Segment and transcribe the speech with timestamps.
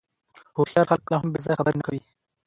[0.55, 2.01] هوښیار خلک کله هم بې ځایه خبرې نه کوي.